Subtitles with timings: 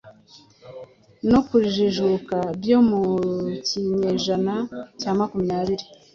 [1.31, 3.01] no kujijuka byo mu
[3.67, 4.55] kinyejana
[4.99, 5.85] cya makumyabiri.